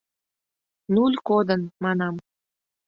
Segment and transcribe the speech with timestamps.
[0.93, 2.15] Нуль кодын, манам.